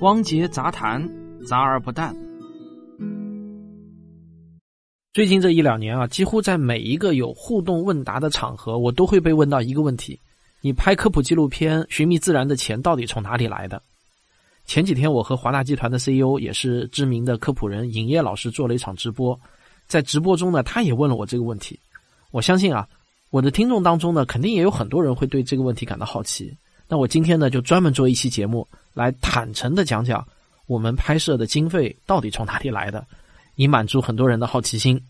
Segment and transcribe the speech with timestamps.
[0.00, 1.08] 汪杰杂谈，
[1.46, 2.14] 杂而不淡。
[5.12, 10.20] 最近这一两年啊，几乎在每一个有互动问答的场合，我都会被问到一个问题：
[10.60, 13.82] 你拍科普纪录片《寻觅自然》的钱到底从哪里来的？
[14.66, 19.40] 前几天我和华大集团的 CEO，也是知名的科普人尹烨老师做了一场直播，
[19.86, 21.80] 在直播中呢，他也问了我这个问题。
[22.30, 22.86] 我相信啊，
[23.30, 26.54] 我的听众当中呢，肯定也有很多人会对这个问题感到好奇。
[26.88, 30.26] 那我今天呢，就专门做一期节目，来坦诚的讲讲
[30.66, 33.06] 我们拍摄的经费到底从哪里来的，
[33.56, 35.00] 以满足很多人的好奇心。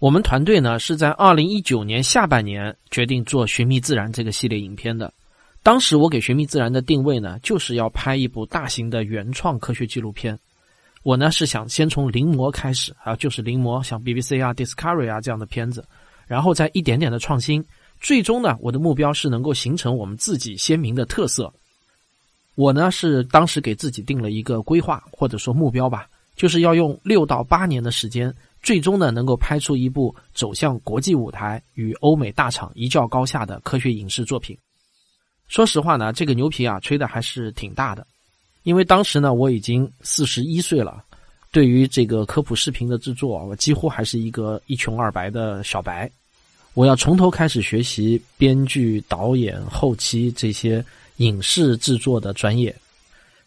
[0.00, 5.12] 我们团队呢是在二零一九年下半年决定做《寻觅自然》这个系列影片的。
[5.62, 10.38] 当时我给《寻觅自然》的定位呢，就是要拍一部大型的原创科学纪录片。
[11.02, 15.84] 我呢是想先从临摹开始，啊，就是临摹像 BBC 啊、Discovery 啊这样的片子，
[16.26, 17.64] 然后再一点点的创新。
[18.00, 21.52] 最终呢，我的目标是能够形成我们自己鲜明的特色。
[22.54, 34.56] 我呢是当时给自己定了一个规划或者说目标吧，就是要用六到八年的时间，最终呢能够拍出一部走向国际舞台、与欧美大厂一较高下的科学影视作品。
[35.46, 38.06] 说实话呢，这个牛皮啊吹的还是挺大的，
[38.64, 41.04] 因为当时呢我已经四十一岁了，
[41.52, 46.10] 对于这个科普视频的制作，我几乎还是一个一穷二白的小白。
[46.78, 50.84] 我要从头开始学习编剧、导演、后期这些
[51.16, 52.72] 影视制作的专业。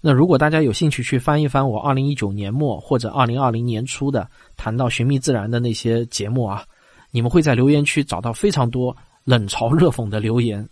[0.00, 4.26] 那如果大家有兴趣去翻一翻我二零一九年末或者二零二零年初的
[4.56, 6.64] 谈到《寻觅自然》的那些节目啊，
[7.10, 10.66] 你们会在留言区找到非常多冷嘲热讽的留言。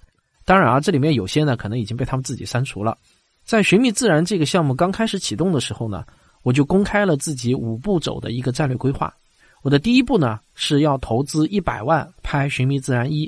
[0.47, 2.97] 当然啊，这里面有些呢可能已经被他们自己删除了。
[3.45, 6.07] 在《寻觅自然》这个项目刚开始启动的时候呢，
[6.43, 9.13] 我就公开了自己五步走的一个战略规划。
[9.67, 13.27] 我的第一步呢是要投资一百万拍《寻觅自然一》，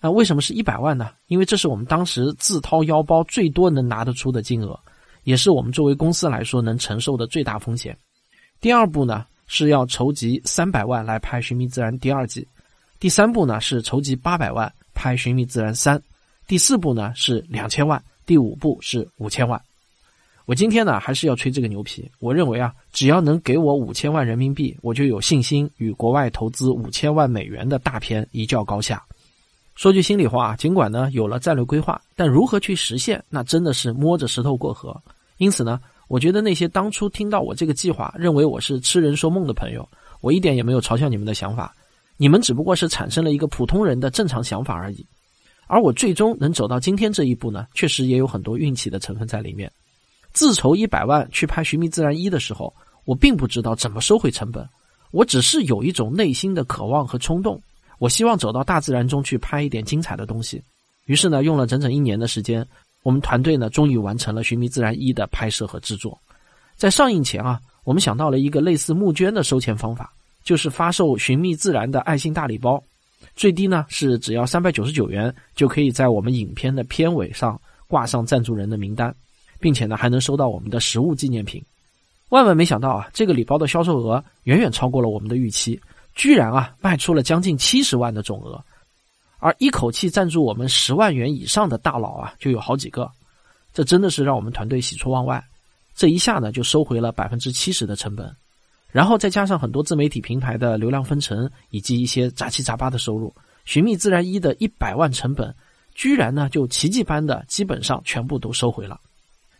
[0.00, 1.10] 那为什么是一百万呢？
[1.26, 4.80] 因为这是我们当时自掏腰包最多能拿得出的金额，
[5.24, 7.94] 也是我们作为公司来说能承受的最大风险。
[8.58, 12.48] 第二步呢是要筹集三百万来拍《寻觅自然》第二季，
[12.98, 15.98] 第三步呢是筹集八百万拍《寻觅自然三》，
[16.46, 19.60] 第四步呢是两千万，第五步是五千万。
[20.46, 22.08] 我今天呢，还是要吹这个牛皮。
[22.20, 29.04] 我认为啊，只要能给我五千万人民币，我就有信心与国外投资五千万美元的大片一较高下。
[29.74, 34.96] 说句心里话，尽管呢有了战略规划，但如何去实现，那真的是摸着石头过河。
[35.38, 39.86] 因此呢，我觉得那些当初听到我这个计划，认为我是痴人说梦的朋友，
[40.20, 41.74] 我一点也没有嘲笑你们的想法。
[42.16, 45.04] 你们只不过是产生了一个普通人的正常想法而已。
[45.66, 49.68] 而我最终能走到今天这一步呢，确实也有很多运气的成分在里面。
[50.36, 52.70] 自筹一百万去拍《寻觅自然一》的时候，
[53.06, 54.68] 我并不知道怎么收回成本，
[55.10, 57.58] 我只是有一种内心的渴望和冲动，
[57.98, 60.62] 我希望走到大自然中去拍一点精彩的东西。
[61.06, 62.62] 于是呢，用了整整一年的时间，
[63.02, 66.20] 我们团队呢终于完成了《寻觅自然一》的拍摄和制作。
[66.76, 70.12] 在上映前啊，我们想到了一个类似募捐的收钱方法，
[70.44, 72.78] 就是发售《寻觅自然》的爱心大礼包，
[73.36, 79.14] 最低呢是只要三百九十九元，就可以在我们影片的片尾上挂上赞助人的名单。
[79.66, 81.60] 并且呢，还能收到我们的实物纪念品。
[82.28, 85.80] 万万没想到啊，这个礼包的销售额远远超过了我们的预期，
[86.14, 88.64] 居然啊卖出了将近七十万的总额。
[89.40, 93.10] 而一口气赞助我们十万元以上的大佬啊，就有好几个。
[93.74, 95.42] 这真的是让我们团队喜出望外。
[95.96, 98.32] 这一下呢，就收回了百分之七十的成本，
[98.92, 103.34] 然后再加上很多自媒体平台的流量分成以及一些杂七杂八的收入，
[103.64, 105.52] 寻觅自然一的一百万成本，
[105.92, 109.00] 居然呢就奇迹般的基本上全部都收回了。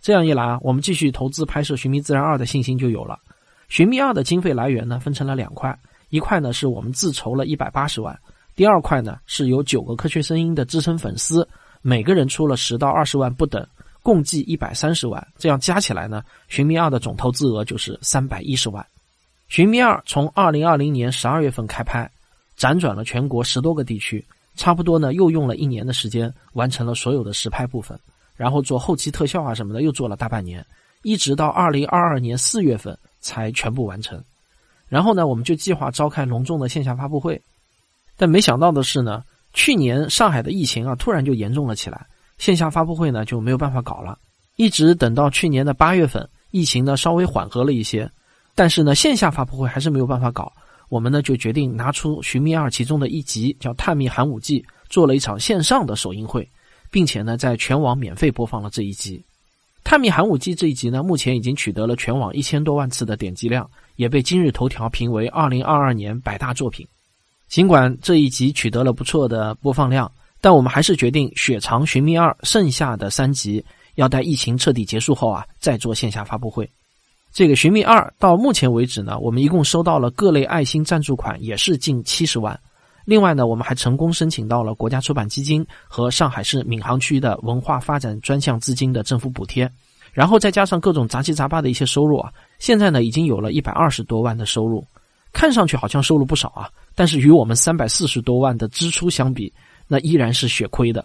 [0.06, 3.18] 这样一来啊，我们继续投资拍摄《寻觅自然二》的信心就有了。
[3.68, 5.76] 《寻觅二》的经费来源呢，分成了两块，
[6.10, 8.16] 一块呢是我们自筹了一百八十万，
[8.54, 11.48] 第二块呢是由九个科学声音的资深粉丝，
[11.82, 13.66] 每个人出了十到二十万不等，
[14.00, 15.26] 共计一百三十万。
[15.38, 18.80] 这样加起来呢，《寻觅二》的总投资额就是三百一十万。
[19.48, 22.08] 《寻觅二》从二零二零年十二月份开拍，
[22.56, 24.24] 辗转了全国十多个地区，
[24.54, 27.98] 差不多呢又用了一年的时间完成了所有的实拍部分。
[28.36, 30.64] 然后做后期特效啊什么的，又做了大半年，
[31.02, 34.22] 一直到二零二二年四月份才全部完成。
[34.88, 37.40] 然后呢，我们就计划召开隆重的线下发布会，
[38.16, 42.06] 但没想到的是呢，去年上海的疫情啊突然就严重了起来，
[42.38, 44.18] 线下发布会呢就没有办法搞了。
[44.56, 48.08] 一直等到去年的八月份，疫情呢稍微缓和了一些，
[48.54, 50.52] 但是呢线下发布会还是没有办法搞。
[50.88, 56.48] 我们呢就决定拿出《寻觅二》其中的一集叫《探秘寒武纪》，做了一场线上的首映会。
[56.96, 59.18] 并且呢，在全网免费播放了这一集
[59.84, 66.88] 《探秘寒武纪》这一集呢，目前已经取得了全网一千多万次的点击量，也被今日头条评为二零二二年百大作品。
[67.48, 70.10] 尽管这一集取得了不错的播放量，
[70.40, 73.62] 但我们还是决定雪藏《寻觅二》剩下的三集
[73.96, 76.66] 要待疫情彻底结束后啊，再做线下发布会。
[77.30, 82.58] 这个《寻觅二》到目前为止呢，我们一共收到了各类爱心赞助款，也是近七十万。
[83.06, 89.70] 另外呢，我们还成功申请到了国家出版基金和上海市闵行区的文化发展专项资金的政府补贴，
[90.12, 94.84] 然后再加上各种杂七杂八的一些收入啊，现在呢已经有了一百二十多万的收入，
[95.32, 99.52] 看上去好像收入不少啊，但是与我们三百四十多万的支出相比，
[99.86, 101.04] 那依然是血亏的。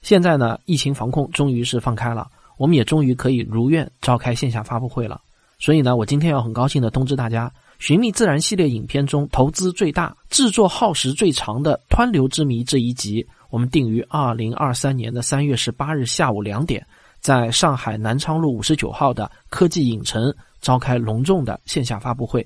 [0.00, 2.26] 现在呢，疫情防控终于是放开了，
[2.56, 5.20] 我们也终于可以如愿召开线下发布会了。
[5.58, 7.48] 所以呢，我今天要很高兴的通知大家。
[7.78, 16.84] 《寻觅自然》系列影片中投资最大、制作耗时最长的《湍流之谜》这一集，我们定于二零二三年的三月十八日下午两点，
[17.20, 22.44] 在上海南昌路五十九号的科技影城召开隆重的线下发布会。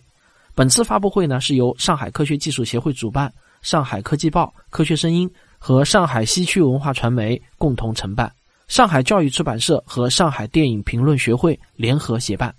[0.54, 3.32] 本次发布会呢，是由上海科学技术协会主办，
[3.62, 8.30] 上海科技报、科学声音和上海西区文化传媒共同承办，
[8.68, 12.54] 上海教育出版社和上海电影评论学会联合协办。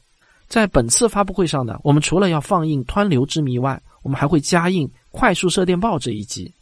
[0.48, 6.54] 在本次发布会上呢，我们除了要放映《湍流之谜》外，我们还会加映《快速射电报》这一集。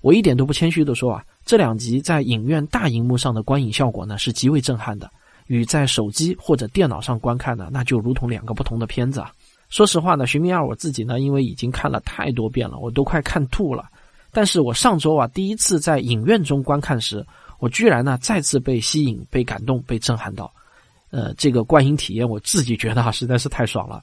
[0.00, 5.10] 我一点都不谦虚的说啊，这两集在影院大荧幕上的观影效果呢是极为震撼的，
[5.46, 9.32] 与在手机或者电脑上观看呢，那就如同两个不同的片子啊。
[9.70, 13.86] 说实话呢，《寻觅二》我自己呢，因为已经看了太多遍了，我都快看吐了。
[14.30, 17.24] 但是我上周啊，第一次在影院中观看时，
[17.58, 20.52] 我居然呢再次被吸引、被感动、被震撼到。
[21.14, 24.02] 呃，这个观影体验我自己觉得啊，实在是太爽了。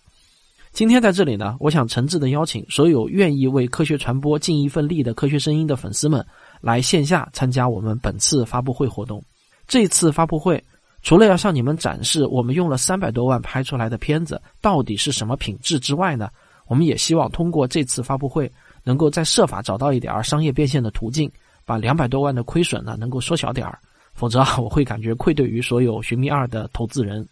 [0.72, 6.26] 今天在这里呢，我想诚挚的邀请所有愿意为科学传播尽一份力的科学声音的粉丝们，
[6.62, 9.22] 来线下参加我们本次发布会活动。
[9.68, 10.64] 这次发布会
[11.02, 16.30] 除了要向你们展示我们用了三百多万拍出来的片子到底是什么品质之外呢，
[16.66, 18.50] 我们也希望通过这次发布会，
[18.86, 21.30] 能够再设法找到一点商业变现的途径，
[21.66, 23.78] 把两百多万的亏损呢能够缩小点儿。
[24.14, 27.28] 否则啊，我会感觉愧对于所有《寻觅二》的投资人。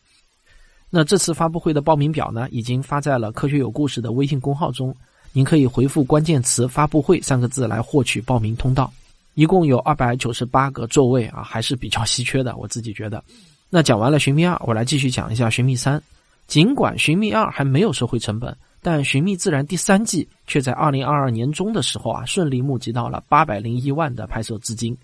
[0.89, 4.95] 那这次发布会的报名表呢，已经发在了“科学有故事”的微信公号中，
[5.33, 8.91] 您可以回复关键词“发布会”三个字来获取报名通道。
[9.35, 13.23] 一共有二百九十八个座位啊，还是比较稀缺的，我自己觉得。
[13.69, 15.99] 那讲完了《寻觅二》，我来继续讲一下《寻觅三》。
[16.47, 24.97] 尽管《寻觅二》还没有收回成本，但《寻觅自然》第三季却在二零二二年中的时候啊，顺利募集到了八百零一万的拍摄资金。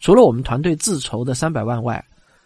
[0.00, 2.04] 除了我们团队自筹的三百万外，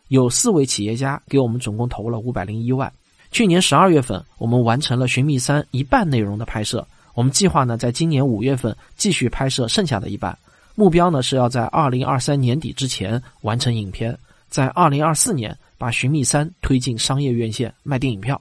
[0.08, 2.92] 有四位企业家给我们总共投了五百零一万。
[3.30, 6.86] 去年十二月份，我们完成了《寻觅三》一半内容的拍摄。
[7.14, 10.36] 我们计划呢，在今年五月份继续拍摄剩下的一半。
[10.74, 14.16] 目标呢，是要在二零二三年底之前完成影片，
[14.48, 18.40] 在二零二四年把《寻觅三》推进商业院线卖电影票。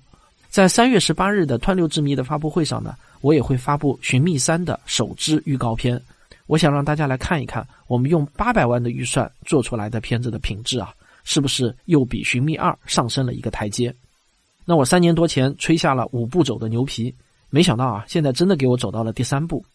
[0.50, 6.02] 在三月十八日的《湍流之谜》的发布会上呢，我也会发布《寻觅三》的首支预告片。
[6.48, 10.94] 我想让大家来看一看，我们用八百万的预算做出来的片子的品质啊，
[11.24, 13.92] 是不是又比《寻觅二》上升了一个台阶？
[14.64, 17.12] 那我三年多前吹下了五步走的牛皮，
[17.50, 19.66] 没想到啊，现在真的给我走到了第三步，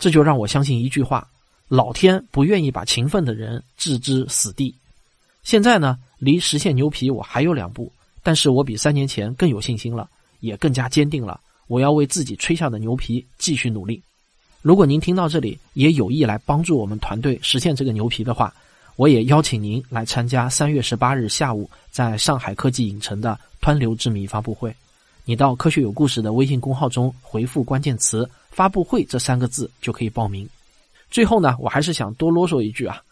[0.00, 1.24] 这就让我相信一句话：
[1.68, 4.74] 老天不愿意把勤奋的人置之死地。
[5.44, 7.92] 现在呢，离实现牛皮我还有两步，
[8.24, 10.10] 但是我比三年前更有信心了，
[10.40, 14.02] 也更加坚定了，我要为自己吹下的牛皮继续努力。
[14.64, 18.50] 如果您听到这里也有意来帮助我们团队实现这个牛皮的话，
[18.96, 24.74] 我也邀请您来参加三月十八日下午在上海科技影城的《湍流之谜》发布会。
[25.26, 30.48] 你到“科学有故事”的微信公号中回复关键词“发布会”这三个字就可以报名。
[31.10, 33.02] 最后呢，我还是想多啰嗦一句啊，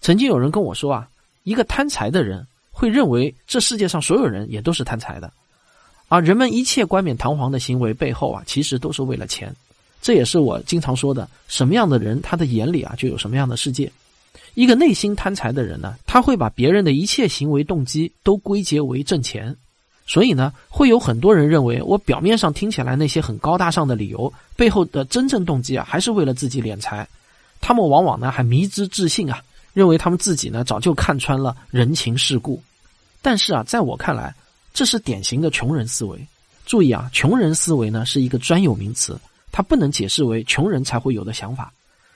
[0.00, 1.06] 曾经有人跟我说啊，
[1.42, 5.30] 一个贪财的人会认为这世界上所有人也都是贪财的，
[6.08, 9.54] 而人们一切冠冕堂皇的行为背后啊，其实都是为了钱。
[10.02, 13.90] 这也是我经常说的，什么样的人，他的眼里啊就有什么样的世界。
[14.54, 19.56] 一个内心贪财的人呢，他会把别人的一切行为动机都归结为挣钱，
[20.06, 27.08] 所以呢，会有很多人认为，我表面上听起来那些很高大上的理由，背后的真正动机啊，还是为了自己敛财。
[27.60, 29.40] 他们往往呢还迷之自信啊，
[29.72, 32.60] 认为他们自己呢早就看穿了人情世故。
[33.22, 34.34] 但是啊，在我看来，
[34.74, 36.18] 这是典型的穷人思维。
[36.66, 39.16] 注意啊，穷人思维呢是一个专有名词。
[39.52, 41.72] 它不能解释为穷人才会有的想法。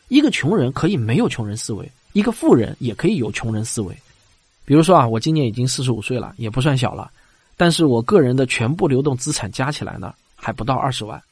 [0.08, 3.96] 一个穷人可以没有穷人思维，一个富人也可以有穷人思维。
[4.64, 7.10] 比如说啊，我今年已经四十五岁了，也不算小了，
[7.56, 11.22] 但是我个人的全部流动资产加起来呢，还不到二十万。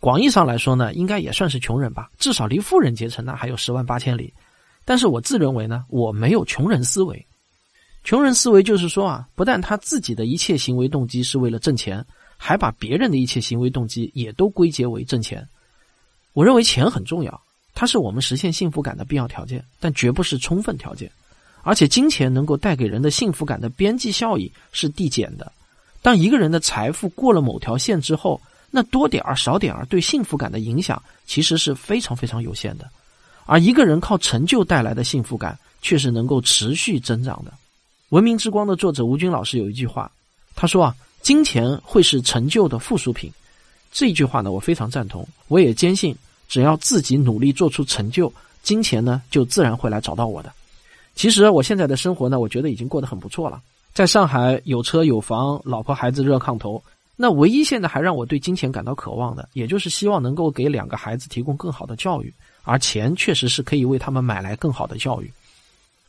[0.00, 4.32] 广义上来说呢，应该也算是穷人吧，至少离富人阶层呢还有十万八千里。
[4.84, 7.26] 但是我自认为呢，我没有穷人思维。
[8.04, 12.04] 穷人思维就是说啊，不但他自己的一切行为动机是为了挣钱。
[12.38, 15.46] 还把别人的一切行为动机也都归结为挣钱。
[16.32, 17.38] 我认为钱很重要，
[17.74, 21.10] 它是我们实现幸福感的必要条件，但绝不是充分条件。
[21.62, 25.52] 而且金钱能够带给人的幸福感的边际效益是递减的。
[26.00, 28.40] 当一个人的财富过了某条线之后，
[28.70, 32.88] 那多点儿少点儿对幸福感的影响其实是非常非常有限的。
[33.46, 37.50] 而一个人靠成就带来的幸福感却是能够持续增长的。
[38.10, 40.10] 《文明之光》的作者吴军老师有一句话，
[40.54, 40.94] 他说啊，
[41.28, 43.30] 金钱会是成就的附属品。
[43.92, 45.28] 这句话呢，我非常赞同。
[45.48, 46.16] 我也坚信，
[46.48, 48.32] 只要自己努力做出成就，
[48.62, 50.50] 金钱呢就自然会来找到我的。
[51.14, 53.60] 其实我现在的生活呢，我觉得已经过得很不错了。
[53.92, 56.82] 在上海有车有房，老婆孩子热炕头。
[57.14, 62.32] 那唯一现在还让我对金钱感到渴望的，也就是希望能够给两个孩子提供更好的教育，
[62.62, 65.30] 而钱确实是可以为他们买来更好的教育。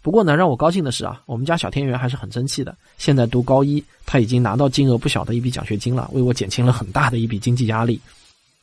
[0.02, 8.00] 不过呢，让我高兴的是啊，我们家小天元还是很争气的，现在读高一，他已经拿到金额不小的一笔奖学金了，为我减轻了很大的一笔经济压力。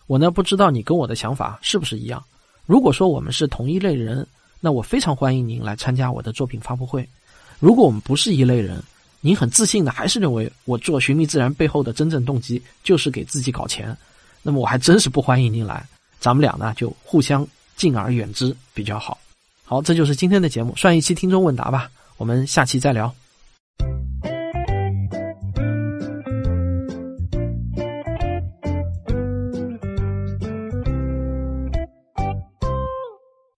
[0.07, 2.25] 我呢，不知道你跟我的想法是不是一样？
[2.65, 4.27] 如果说我们是同一类人，
[4.61, 7.07] 那我非常欢迎您来参加我的作品发布会。
[7.61, 8.83] 如果我们不是一类人，
[9.21, 13.95] 您很自信的，还是认为我做寻觅自然背后的真正动机就是给自己搞钱，
[14.43, 15.87] 那么我还真是不欢迎您来，
[16.19, 19.19] 咱们俩呢就互相敬而远之比较好。
[19.69, 23.13] 好，这就是今天的节目，算一期听众问答吧，我们下期再聊。